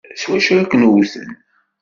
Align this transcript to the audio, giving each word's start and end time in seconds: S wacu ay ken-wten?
S 0.21 0.23
wacu 0.29 0.53
ay 0.57 0.65
ken-wten? 0.65 1.29